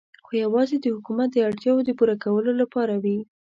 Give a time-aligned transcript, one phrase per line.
[0.25, 3.19] خو یوازې د حکومت د اړتیاوو د پوره کولو لپاره وې.